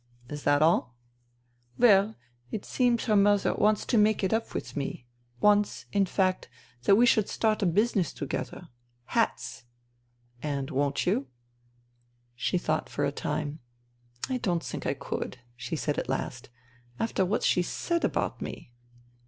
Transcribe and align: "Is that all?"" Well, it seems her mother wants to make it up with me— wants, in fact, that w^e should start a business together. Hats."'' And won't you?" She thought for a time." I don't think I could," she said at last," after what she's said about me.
"Is 0.29 0.41
that 0.45 0.63
all?"" 0.63 0.95
Well, 1.77 2.15
it 2.49 2.65
seems 2.65 3.05
her 3.05 3.15
mother 3.15 3.53
wants 3.53 3.85
to 3.85 3.99
make 3.99 4.23
it 4.23 4.33
up 4.33 4.55
with 4.55 4.75
me— 4.75 5.05
wants, 5.41 5.85
in 5.91 6.07
fact, 6.07 6.49
that 6.85 6.93
w^e 6.93 7.05
should 7.07 7.29
start 7.29 7.61
a 7.61 7.67
business 7.67 8.11
together. 8.11 8.69
Hats."'' 9.05 9.65
And 10.41 10.71
won't 10.71 11.05
you?" 11.05 11.27
She 12.35 12.57
thought 12.57 12.89
for 12.89 13.05
a 13.05 13.11
time." 13.11 13.59
I 14.27 14.37
don't 14.37 14.63
think 14.63 14.87
I 14.87 14.95
could," 14.95 15.37
she 15.55 15.75
said 15.75 15.99
at 15.99 16.09
last," 16.09 16.49
after 16.99 17.23
what 17.23 17.43
she's 17.43 17.69
said 17.69 18.03
about 18.03 18.41
me. 18.41 18.73